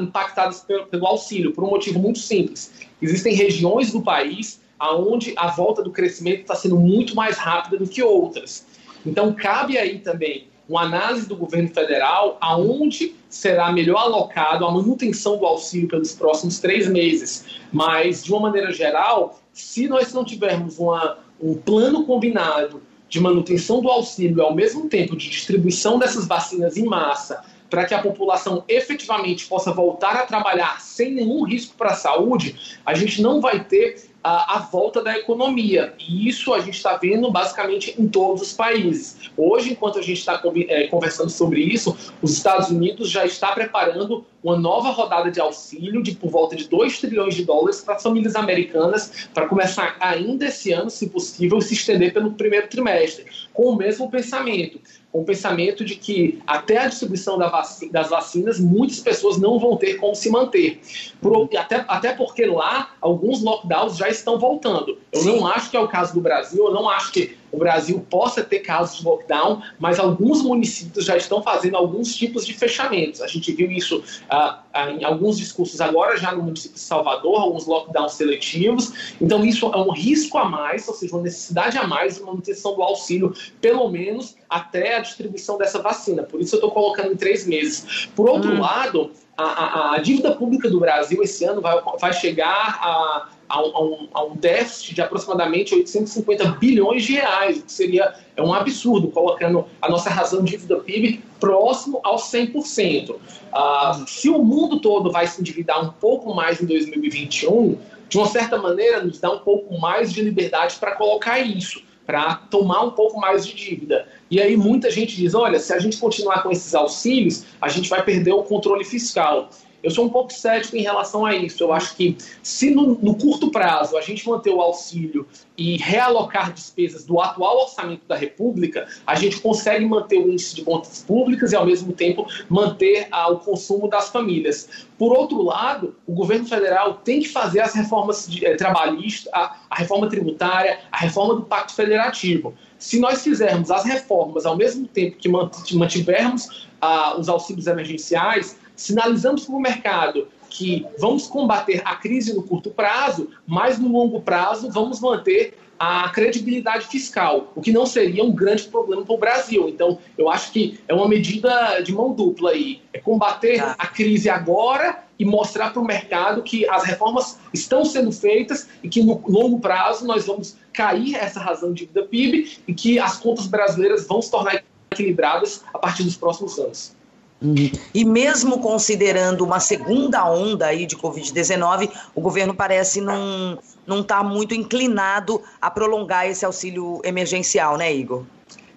impactadas 0.00 0.60
pelo, 0.60 0.86
pelo 0.86 1.04
auxílio, 1.04 1.52
por 1.52 1.64
um 1.64 1.70
motivo 1.70 1.98
muito 1.98 2.20
simples. 2.20 2.72
Existem 3.00 3.34
regiões 3.34 3.90
do 3.90 4.00
país 4.00 4.60
onde 4.80 5.32
a 5.36 5.48
volta 5.48 5.82
do 5.82 5.90
crescimento 5.90 6.42
está 6.42 6.54
sendo 6.54 6.76
muito 6.76 7.14
mais 7.14 7.36
rápida 7.36 7.76
do 7.76 7.88
que 7.88 8.02
outras. 8.02 8.66
Então, 9.04 9.32
cabe 9.32 9.78
aí 9.78 9.98
também 9.98 10.48
uma 10.68 10.82
análise 10.82 11.28
do 11.28 11.36
governo 11.36 11.68
federal 11.68 12.38
aonde 12.40 13.14
será 13.28 13.72
melhor 13.72 13.98
alocado 13.98 14.64
a 14.64 14.70
manutenção 14.70 15.36
do 15.36 15.44
auxílio 15.44 15.88
pelos 15.88 16.12
próximos 16.12 16.58
três 16.60 16.88
meses. 16.88 17.46
Mas, 17.72 18.24
de 18.24 18.32
uma 18.32 18.40
maneira 18.40 18.72
geral, 18.72 19.40
se 19.52 19.88
nós 19.88 20.12
não 20.12 20.24
tivermos 20.24 20.78
uma, 20.78 21.18
um 21.40 21.54
plano 21.54 22.04
combinado 22.04 22.82
de 23.08 23.20
manutenção 23.20 23.82
do 23.82 23.90
auxílio 23.90 24.38
e, 24.38 24.40
ao 24.40 24.54
mesmo 24.54 24.88
tempo, 24.88 25.16
de 25.16 25.28
distribuição 25.28 25.98
dessas 25.98 26.26
vacinas 26.26 26.76
em 26.76 26.84
massa, 26.84 27.42
para 27.68 27.86
que 27.86 27.94
a 27.94 28.02
população 28.02 28.64
efetivamente 28.68 29.46
possa 29.46 29.72
voltar 29.72 30.14
a 30.16 30.26
trabalhar 30.26 30.80
sem 30.80 31.14
nenhum 31.14 31.42
risco 31.42 31.74
para 31.74 31.92
a 31.92 31.94
saúde, 31.94 32.78
a 32.84 32.94
gente 32.94 33.22
não 33.22 33.40
vai 33.40 33.64
ter 33.64 34.11
a, 34.22 34.56
a, 34.56 34.58
volta 34.60 35.02
da 35.02 35.16
economia. 35.18 35.94
E 35.98 36.28
isso 36.28 36.54
a 36.54 36.60
gente 36.60 36.76
está 36.76 36.96
vendo 36.96 37.30
basicamente 37.30 37.94
em 37.98 38.06
todos 38.08 38.42
os 38.42 38.52
países. 38.52 39.16
Hoje, 39.36 39.72
enquanto 39.72 39.98
a 39.98 40.02
gente 40.02 40.18
está 40.18 40.40
é, 40.68 40.86
conversando 40.86 41.30
sobre 41.30 41.60
isso, 41.60 41.96
os 42.20 42.32
Estados 42.32 42.70
Unidos 42.70 43.10
já 43.10 43.24
está 43.24 43.52
preparando 43.52 44.24
uma 44.42 44.58
nova 44.58 44.90
rodada 44.90 45.30
de 45.30 45.40
auxílio 45.40 46.02
de 46.02 46.12
por 46.12 46.30
volta 46.30 46.56
de 46.56 46.68
2 46.68 47.00
trilhões 47.00 47.34
de 47.34 47.44
dólares 47.44 47.80
para 47.80 47.94
as 47.94 48.02
famílias 48.02 48.34
americanas, 48.34 49.28
para 49.32 49.46
começar 49.46 49.96
ainda 50.00 50.46
esse 50.46 50.72
ano, 50.72 50.90
se 50.90 51.08
possível, 51.08 51.60
se 51.60 51.74
estender 51.74 52.12
pelo 52.12 52.32
primeiro 52.32 52.68
trimestre, 52.68 53.26
com 53.52 53.70
o 53.70 53.76
mesmo 53.76 54.10
pensamento 54.10 54.80
com 55.12 55.20
o 55.20 55.24
pensamento 55.24 55.84
de 55.84 55.94
que 55.94 56.40
até 56.46 56.78
a 56.78 56.88
distribuição 56.88 57.36
da 57.36 57.48
vac 57.48 57.68
das 57.90 58.08
vacinas, 58.08 58.58
muitas 58.58 58.98
pessoas 58.98 59.36
não 59.36 59.58
vão 59.58 59.76
ter 59.76 59.94
como 59.94 60.14
se 60.14 60.30
manter. 60.30 60.80
Por, 61.20 61.50
até, 61.56 61.84
até 61.86 62.14
porque 62.14 62.46
lá, 62.46 62.94
alguns 62.98 63.42
lockdowns 63.42 63.98
já 63.98 64.08
estão 64.16 64.38
voltando. 64.38 64.98
Eu 65.12 65.20
Sim. 65.20 65.36
não 65.36 65.46
acho 65.46 65.70
que 65.70 65.76
é 65.76 65.80
o 65.80 65.88
caso 65.88 66.14
do 66.14 66.20
Brasil, 66.20 66.64
eu 66.64 66.72
não 66.72 66.88
acho 66.88 67.12
que 67.12 67.36
o 67.52 67.58
Brasil 67.58 68.04
possa 68.08 68.42
ter 68.42 68.60
casos 68.60 68.98
de 68.98 69.04
lockdown, 69.04 69.62
mas 69.78 69.98
alguns 69.98 70.42
municípios 70.42 71.04
já 71.04 71.18
estão 71.18 71.42
fazendo 71.42 71.76
alguns 71.76 72.16
tipos 72.16 72.46
de 72.46 72.54
fechamentos. 72.54 73.20
A 73.20 73.26
gente 73.26 73.52
viu 73.52 73.70
isso 73.70 74.02
ah, 74.30 74.62
ah, 74.72 74.90
em 74.90 75.04
alguns 75.04 75.36
discursos 75.36 75.80
agora, 75.80 76.16
já 76.16 76.32
no 76.32 76.42
município 76.42 76.74
de 76.74 76.80
Salvador, 76.80 77.38
alguns 77.38 77.66
lockdowns 77.66 78.14
seletivos. 78.14 79.14
Então, 79.20 79.44
isso 79.44 79.66
é 79.66 79.76
um 79.76 79.92
risco 79.92 80.38
a 80.38 80.46
mais, 80.46 80.88
ou 80.88 80.94
seja, 80.94 81.14
uma 81.14 81.22
necessidade 81.22 81.76
a 81.76 81.86
mais 81.86 82.16
de 82.16 82.22
manutenção 82.22 82.74
do 82.74 82.82
auxílio, 82.82 83.34
pelo 83.60 83.88
menos 83.90 84.34
até 84.48 84.96
a 84.96 85.00
distribuição 85.00 85.58
dessa 85.58 85.78
vacina. 85.78 86.22
Por 86.22 86.40
isso, 86.40 86.54
eu 86.54 86.58
estou 86.58 86.70
colocando 86.70 87.12
em 87.12 87.16
três 87.16 87.46
meses. 87.46 88.08
Por 88.16 88.30
outro 88.30 88.50
hum. 88.50 88.60
lado, 88.60 89.10
a, 89.36 89.44
a, 89.44 89.94
a, 89.94 89.98
dívida 89.98 90.32
pública 90.32 90.70
do 90.70 90.80
Brasil 90.80 91.22
esse 91.22 91.44
ano 91.44 91.60
vai, 91.60 91.80
vai 92.00 92.12
chegar 92.12 92.78
a 92.80 93.28
a 93.52 93.82
um, 93.82 94.08
a 94.14 94.24
um, 94.24 94.34
déficit 94.34 94.94
de 94.94 95.02
aproximadamente 95.02 95.74
850 95.74 96.52
bilhões 96.52 97.04
de 97.04 97.12
reais, 97.12 97.58
o 97.58 97.62
que 97.64 97.72
seria 97.72 98.14
é 98.34 98.42
um 98.42 98.54
absurdo, 98.54 99.08
colocando 99.08 99.66
a 99.80 99.90
nossa 99.90 100.08
razão 100.08 100.42
de 100.42 100.52
dívida 100.52 100.76
PIB 100.76 101.22
próximo 101.38 102.00
aos 102.02 102.22
100%. 102.32 103.14
Ah, 103.52 104.04
se 104.06 104.30
o 104.30 104.42
mundo 104.42 104.80
todo 104.80 105.12
vai 105.12 105.26
se 105.26 105.38
endividar 105.38 105.84
um 105.84 105.90
pouco 105.92 106.34
mais 106.34 106.62
em 106.62 106.66
2021, 106.66 107.76
de 108.08 108.16
uma 108.16 108.26
certa 108.26 108.56
maneira, 108.56 109.04
nos 109.04 109.20
dá 109.20 109.30
um 109.30 109.40
pouco 109.40 109.78
mais 109.78 110.12
de 110.12 110.22
liberdade 110.22 110.76
para 110.76 110.92
colocar 110.92 111.38
isso, 111.40 111.82
para 112.06 112.34
tomar 112.34 112.82
um 112.84 112.90
pouco 112.92 113.20
mais 113.20 113.46
de 113.46 113.54
dívida. 113.54 114.08
E 114.30 114.40
aí 114.40 114.56
muita 114.56 114.90
gente 114.90 115.14
diz: 115.14 115.34
olha, 115.34 115.58
se 115.58 115.74
a 115.74 115.78
gente 115.78 115.98
continuar 115.98 116.42
com 116.42 116.50
esses 116.50 116.74
auxílios, 116.74 117.44
a 117.60 117.68
gente 117.68 117.90
vai 117.90 118.02
perder 118.02 118.32
o 118.32 118.42
controle 118.42 118.84
fiscal. 118.84 119.50
Eu 119.82 119.90
sou 119.90 120.04
um 120.04 120.08
pouco 120.08 120.32
cético 120.32 120.76
em 120.76 120.82
relação 120.82 121.26
a 121.26 121.34
isso. 121.34 121.62
Eu 121.62 121.72
acho 121.72 121.96
que 121.96 122.16
se 122.42 122.70
no, 122.70 122.94
no, 123.02 123.14
curto 123.16 123.50
prazo 123.50 123.96
a 123.96 124.00
gente 124.00 124.26
manter 124.28 124.50
o 124.50 124.60
auxílio 124.60 125.26
e 125.56 125.76
realocar 125.76 126.52
despesas 126.52 127.04
do 127.04 127.20
atual 127.20 127.62
orçamento 127.62 128.06
da 128.06 128.16
República, 128.16 128.86
a 129.06 129.14
gente 129.14 129.40
consegue 129.40 129.84
manter 129.84 130.18
o 130.18 130.30
índice 130.30 130.54
de 130.54 130.62
contas 130.62 131.02
públicas 131.02 131.52
e, 131.52 131.56
ao 131.56 131.66
mesmo 131.66 131.92
tempo, 131.92 132.26
manter 132.48 133.08
ah, 133.10 133.28
o 133.30 133.38
consumo 133.38 133.88
das 133.88 134.08
famílias. 134.08 134.86
Por 134.98 135.16
outro 135.16 135.42
lado, 135.42 135.96
o 136.06 136.12
governo 136.12 136.46
federal 136.46 136.94
tem 136.94 137.20
que 137.20 137.28
fazer 137.28 137.60
as 137.60 137.74
reformas 137.74 138.28
eh, 138.40 138.54
trabalhistas, 138.54 139.32
a, 139.32 139.56
a 139.68 139.76
reforma 139.76 140.08
tributária, 140.08 140.78
a 140.92 140.98
reforma 140.98 141.34
do 141.34 141.42
Pacto 141.42 141.74
Federativo. 141.74 142.54
Se 142.78 143.00
nós 143.00 143.22
fizermos 143.22 143.70
as 143.70 143.84
reformas 143.84 144.46
ao 144.46 144.56
mesmo 144.56 144.86
tempo 144.86 145.16
que 145.16 145.74
mantivermos 145.76 146.68
ah, 146.80 147.16
os 147.18 147.28
auxílios 147.28 147.66
emergenciais, 147.66 148.58
sinalizamos 148.82 149.44
para 149.44 149.54
o 149.54 149.60
mercado 149.60 150.28
que 150.50 150.86
vamos 150.98 151.26
combater 151.26 151.80
a 151.84 151.96
crise 151.96 152.34
no 152.34 152.42
curto 152.42 152.70
prazo, 152.70 153.30
mas 153.46 153.78
no 153.78 153.88
longo 153.88 154.20
prazo 154.20 154.70
vamos 154.70 155.00
manter 155.00 155.56
a 155.78 156.08
credibilidade 156.10 156.86
fiscal, 156.86 157.52
o 157.56 157.60
que 157.60 157.72
não 157.72 157.86
seria 157.86 158.22
um 158.22 158.30
grande 158.30 158.64
problema 158.64 159.04
para 159.04 159.14
o 159.14 159.18
Brasil. 159.18 159.68
Então, 159.68 159.98
eu 160.16 160.30
acho 160.30 160.52
que 160.52 160.78
é 160.86 160.94
uma 160.94 161.08
medida 161.08 161.80
de 161.80 161.92
mão 161.92 162.12
dupla 162.12 162.50
aí. 162.50 162.82
É 162.92 163.00
combater 163.00 163.58
tá. 163.58 163.74
a 163.76 163.86
crise 163.88 164.30
agora 164.30 165.02
e 165.18 165.24
mostrar 165.24 165.72
para 165.72 165.82
o 165.82 165.84
mercado 165.84 166.42
que 166.42 166.68
as 166.68 166.84
reformas 166.84 167.40
estão 167.52 167.84
sendo 167.84 168.12
feitas 168.12 168.68
e 168.80 168.88
que 168.88 169.02
no 169.02 169.20
longo 169.26 169.58
prazo 169.58 170.06
nós 170.06 170.26
vamos 170.26 170.56
cair 170.72 171.16
essa 171.16 171.40
razão 171.40 171.72
de 171.72 171.86
dívida 171.86 172.04
PIB 172.04 172.58
e 172.68 172.74
que 172.74 173.00
as 173.00 173.18
contas 173.18 173.46
brasileiras 173.46 174.06
vão 174.06 174.22
se 174.22 174.30
tornar 174.30 174.62
equilibradas 174.92 175.64
a 175.74 175.78
partir 175.78 176.04
dos 176.04 176.16
próximos 176.16 176.58
anos. 176.58 177.01
Uhum. 177.42 177.70
E 177.92 178.04
mesmo 178.04 178.60
considerando 178.60 179.44
uma 179.44 179.58
segunda 179.58 180.30
onda 180.30 180.66
aí 180.66 180.86
de 180.86 180.96
Covid-19, 180.96 181.90
o 182.14 182.20
governo 182.20 182.54
parece 182.54 183.00
não 183.00 183.58
não 183.84 184.00
estar 184.00 184.18
tá 184.18 184.24
muito 184.24 184.54
inclinado 184.54 185.42
a 185.60 185.68
prolongar 185.68 186.28
esse 186.28 186.44
auxílio 186.44 187.00
emergencial, 187.04 187.76
né, 187.76 187.92
Igor? 187.92 188.24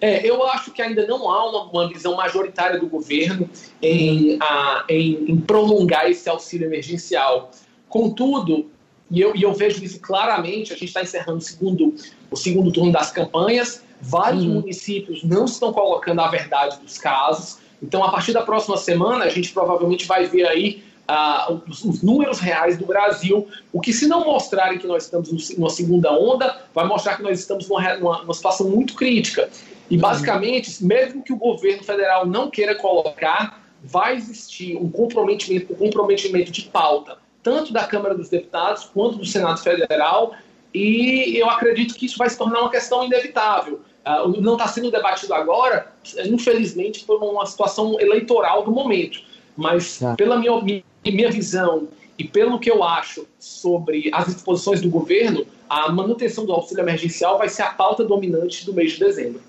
É, 0.00 0.28
eu 0.28 0.44
acho 0.48 0.72
que 0.72 0.82
ainda 0.82 1.06
não 1.06 1.30
há 1.30 1.48
uma, 1.48 1.62
uma 1.70 1.88
visão 1.88 2.16
majoritária 2.16 2.78
do 2.78 2.86
governo 2.86 3.48
em, 3.80 4.36
a, 4.40 4.84
em, 4.88 5.30
em, 5.30 5.36
prolongar 5.38 6.10
esse 6.10 6.28
auxílio 6.28 6.66
emergencial. 6.66 7.50
Contudo, 7.88 8.68
e 9.10 9.20
eu, 9.20 9.34
e 9.34 9.42
eu 9.42 9.54
vejo 9.54 9.82
isso 9.82 10.00
claramente, 10.00 10.72
a 10.72 10.76
gente 10.76 10.88
está 10.88 11.02
encerrando 11.02 11.38
o 11.38 11.40
segundo, 11.40 11.94
o 12.30 12.36
segundo 12.36 12.70
turno 12.72 12.92
das 12.92 13.10
campanhas, 13.10 13.82
vários 14.00 14.44
uhum. 14.44 14.54
municípios 14.54 15.22
não 15.24 15.46
estão 15.46 15.72
colocando 15.72 16.20
a 16.20 16.28
verdade 16.28 16.78
dos 16.80 16.98
casos, 16.98 17.58
então, 17.82 18.02
a 18.02 18.10
partir 18.10 18.32
da 18.32 18.42
próxima 18.42 18.76
semana, 18.76 19.24
a 19.24 19.28
gente 19.28 19.52
provavelmente 19.52 20.06
vai 20.06 20.26
ver 20.26 20.46
aí 20.46 20.82
uh, 21.08 21.60
os, 21.68 21.84
os, 21.84 22.02
números 22.02 22.38
reais 22.38 22.76
do 22.76 22.86
Brasil, 22.86 23.46
o 23.72 23.80
que 23.80 23.92
se 23.92 24.06
não 24.06 24.24
mostrarem 24.24 24.78
que 24.78 24.86
nós 24.86 25.04
estamos 25.04 25.56
numa 25.56 25.70
segunda 25.70 26.12
onda, 26.12 26.62
vai 26.74 26.86
mostrar 26.86 27.16
que 27.16 27.22
nós 27.22 27.38
estamos 27.38 27.68
numa, 27.68 27.96
numa, 27.96 28.22
numa 28.22 28.34
situação 28.34 28.68
muito 28.68 28.94
crítica. 28.94 29.48
E, 29.90 29.96
basicamente, 29.96 30.84
mesmo 30.84 31.22
que 31.22 31.32
o 31.32 31.36
governo 31.36 31.84
federal 31.84 32.26
não 32.26 32.50
queira 32.50 32.74
colocar, 32.74 33.62
vai 33.84 34.16
existir 34.16 34.76
um 34.76 34.90
comprometimento, 34.90 35.72
um 35.72 35.76
comprometimento 35.76 36.50
de 36.50 36.62
pauta, 36.62 37.18
tanto 37.42 37.72
da 37.72 37.84
Câmara 37.84 38.14
dos 38.14 38.28
Deputados 38.28 38.84
quanto 38.92 39.18
do 39.18 39.24
Senado 39.24 39.60
Federal, 39.60 40.34
e 40.74 41.38
eu 41.38 41.48
acredito 41.48 41.94
que 41.94 42.06
isso 42.06 42.18
vai 42.18 42.28
se 42.28 42.36
tornar 42.36 42.60
uma 42.60 42.70
questão 42.70 43.04
inevitável. 43.04 43.80
Uh, 44.06 44.40
não 44.40 44.52
está 44.52 44.68
sendo 44.68 44.90
debatido 44.90 45.34
agora, 45.34 45.92
infelizmente, 46.24 47.04
por 47.04 47.22
uma 47.22 47.44
situação 47.44 48.00
eleitoral 48.00 48.64
do 48.64 48.70
momento. 48.70 49.20
Mas, 49.56 50.00
ah. 50.02 50.14
pela 50.16 50.38
minha, 50.38 50.62
minha 51.04 51.30
visão 51.30 51.88
e 52.18 52.24
pelo 52.24 52.58
que 52.60 52.70
eu 52.70 52.84
acho 52.84 53.26
sobre 53.38 54.10
as 54.12 54.26
disposições 54.26 54.80
do 54.80 54.88
governo, 54.88 55.44
a 55.68 55.90
manutenção 55.90 56.46
do 56.46 56.52
auxílio 56.52 56.82
emergencial 56.82 57.36
vai 57.38 57.48
ser 57.48 57.62
a 57.62 57.70
pauta 57.70 58.04
dominante 58.04 58.64
do 58.64 58.72
mês 58.72 58.92
de 58.92 59.00
dezembro. 59.00 59.40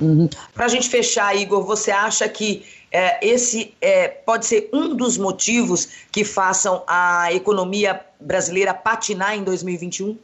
Uhum. 0.00 0.28
Para 0.54 0.66
a 0.66 0.68
gente 0.68 0.88
fechar, 0.88 1.36
Igor, 1.36 1.64
você 1.64 1.90
acha 1.90 2.28
que 2.28 2.62
é, 2.90 3.26
esse 3.26 3.74
é, 3.80 4.08
pode 4.08 4.46
ser 4.46 4.70
um 4.72 4.94
dos 4.94 5.18
motivos 5.18 5.88
que 6.10 6.24
façam 6.24 6.82
a 6.86 7.32
economia 7.32 8.00
brasileira 8.20 8.72
patinar 8.72 9.36
em 9.36 9.42
2021? 9.42 10.16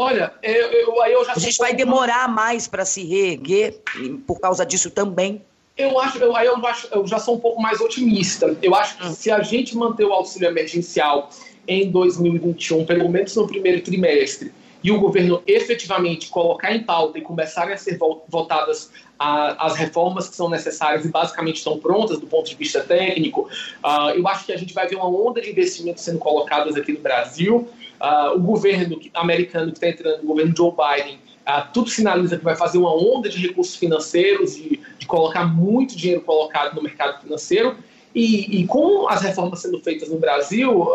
Olha, 0.00 0.32
eu, 0.42 0.72
eu, 0.72 1.02
aí 1.02 1.12
eu 1.12 1.22
já. 1.26 1.32
A 1.32 1.38
gente 1.38 1.58
vai 1.58 1.74
demorar 1.74 2.26
mais 2.26 2.66
para 2.66 2.86
se 2.86 3.04
reerguer 3.04 3.82
por 4.26 4.40
causa 4.40 4.64
disso 4.64 4.90
também. 4.90 5.42
Eu 5.76 6.00
acho, 6.00 6.16
eu, 6.16 6.34
aí 6.34 6.46
eu, 6.46 6.56
acho, 6.66 6.88
eu 6.90 7.06
já 7.06 7.18
sou 7.18 7.34
um 7.34 7.38
pouco 7.38 7.60
mais 7.60 7.82
otimista. 7.82 8.56
Eu 8.62 8.74
acho 8.74 8.96
que 8.96 9.06
hum. 9.06 9.12
se 9.12 9.30
a 9.30 9.42
gente 9.42 9.76
manter 9.76 10.06
o 10.06 10.12
auxílio 10.14 10.48
emergencial 10.48 11.28
em 11.68 11.90
2021, 11.90 12.86
pelo 12.86 13.10
menos 13.10 13.36
no 13.36 13.46
primeiro 13.46 13.82
trimestre, 13.82 14.50
e 14.82 14.90
o 14.90 14.98
governo 14.98 15.42
efetivamente 15.46 16.28
colocar 16.28 16.74
em 16.74 16.82
pauta 16.82 17.18
e 17.18 17.20
começarem 17.20 17.74
a 17.74 17.76
ser 17.76 17.98
votadas 18.26 18.90
as 19.18 19.76
reformas 19.76 20.30
que 20.30 20.34
são 20.34 20.48
necessárias 20.48 21.04
e 21.04 21.08
basicamente 21.08 21.56
estão 21.56 21.78
prontas 21.78 22.18
do 22.18 22.26
ponto 22.26 22.48
de 22.48 22.54
vista 22.54 22.80
técnico, 22.80 23.50
uh, 23.84 24.08
eu 24.16 24.26
acho 24.26 24.46
que 24.46 24.52
a 24.52 24.56
gente 24.56 24.72
vai 24.72 24.88
ver 24.88 24.96
uma 24.96 25.06
onda 25.06 25.42
de 25.42 25.50
investimentos 25.50 26.02
sendo 26.02 26.18
colocadas 26.18 26.74
aqui 26.74 26.90
no 26.92 27.00
Brasil. 27.00 27.68
Uh, 28.00 28.36
o 28.36 28.40
governo 28.40 28.98
americano 29.14 29.72
que 29.72 29.76
está 29.76 29.88
entrando, 29.88 30.22
o 30.22 30.26
governo 30.26 30.54
Joe 30.56 30.72
Biden, 30.72 31.18
uh, 31.46 31.70
tudo 31.72 31.90
sinaliza 31.90 32.38
que 32.38 32.44
vai 32.44 32.56
fazer 32.56 32.78
uma 32.78 32.94
onda 32.94 33.28
de 33.28 33.38
recursos 33.38 33.76
financeiros, 33.76 34.56
de, 34.56 34.80
de 34.98 35.06
colocar 35.06 35.44
muito 35.44 35.96
dinheiro 35.96 36.22
colocado 36.22 36.74
no 36.74 36.82
mercado 36.82 37.20
financeiro. 37.20 37.76
E, 38.14 38.60
e, 38.60 38.66
com 38.66 39.08
as 39.08 39.22
reformas 39.22 39.60
sendo 39.60 39.78
feitas 39.80 40.08
no 40.08 40.18
Brasil, 40.18 40.88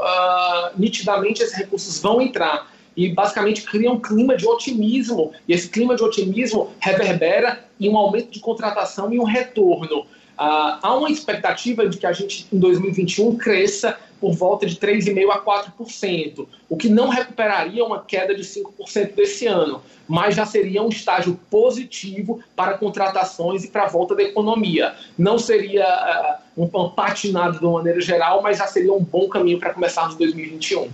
nitidamente 0.76 1.42
esses 1.42 1.56
recursos 1.56 1.98
vão 2.02 2.22
entrar 2.22 2.70
e 2.96 3.10
basicamente 3.10 3.62
cria 3.64 3.92
um 3.92 4.00
clima 4.00 4.36
de 4.36 4.48
otimismo, 4.48 5.32
e 5.48 5.54
esse 5.54 5.70
clima 5.70 5.96
de 5.96 6.04
otimismo 6.04 6.72
reverbera 6.80 7.66
em 7.80 7.90
um 7.90 7.98
aumento 7.98 8.32
de 8.32 8.40
contratação 8.40 9.14
e 9.14 9.20
um 9.20 9.24
retorno. 9.24 10.06
Há 10.38 10.94
uma 10.96 11.10
expectativa 11.10 11.88
de 11.88 11.98
que 11.98 12.06
a 12.06 12.12
gente, 12.12 12.48
em 12.52 12.60
2021, 12.60 13.38
cresça 13.38 13.98
por 14.20 14.34
volta 14.34 14.66
de 14.66 14.76
3,5% 14.76 15.30
a 15.30 15.40
4%, 15.40 16.48
o 16.70 16.78
que 16.78 16.90
não 16.90 17.10
recuperaria 17.10 17.84
uma 17.84 18.04
queda 18.04 18.34
de 18.34 18.44
5% 18.44 19.14
desse 19.14 19.46
ano, 19.46 19.82
mas 20.08 20.36
já 20.36 20.46
seria 20.46 20.82
um 20.82 20.90
estágio 20.90 21.40
positivo 21.50 22.40
para 22.56 22.78
contratações 22.78 23.64
e 23.64 23.68
para 23.68 23.84
a 23.84 23.88
volta 23.88 24.16
da 24.16 24.24
economia. 24.24 24.96
Não 25.18 25.38
seria 25.38 26.40
uh, 26.56 26.64
um 26.64 26.90
patinado 26.90 27.60
de 27.60 27.66
uma 27.66 27.80
maneira 27.80 28.02
geral, 28.02 28.42
mas 28.42 28.58
já 28.58 28.68
seria 28.68 28.94
um 28.94 29.04
bom 29.04 29.28
caminho 29.28 29.60
para 29.60 29.74
começarmos 29.74 30.16
2021. 30.16 30.90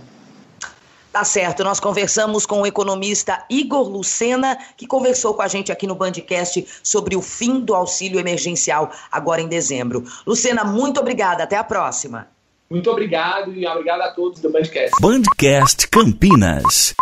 Tá 1.12 1.24
certo, 1.24 1.62
nós 1.62 1.78
conversamos 1.78 2.46
com 2.46 2.62
o 2.62 2.66
economista 2.66 3.44
Igor 3.50 3.86
Lucena, 3.86 4.56
que 4.78 4.86
conversou 4.86 5.34
com 5.34 5.42
a 5.42 5.48
gente 5.48 5.70
aqui 5.70 5.86
no 5.86 5.94
Bandcast 5.94 6.66
sobre 6.82 7.14
o 7.14 7.20
fim 7.20 7.60
do 7.60 7.74
auxílio 7.74 8.18
emergencial 8.18 8.90
agora 9.10 9.42
em 9.42 9.46
dezembro. 9.46 10.04
Lucena, 10.26 10.64
muito 10.64 10.98
obrigada, 10.98 11.44
até 11.44 11.56
a 11.56 11.62
próxima. 11.62 12.28
Muito 12.72 12.90
obrigado 12.90 13.52
e 13.54 13.66
obrigado 13.66 14.00
a 14.00 14.10
todos 14.12 14.40
do 14.40 14.50
Bandcast. 14.50 14.92
Bandcast 14.98 15.88
Campinas. 15.88 16.94